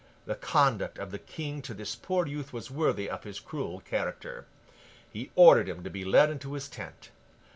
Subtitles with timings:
[0.25, 4.47] The conduct of the King to this poor youth was worthy of his cruel character.
[5.07, 7.11] He ordered him to be led into his tent.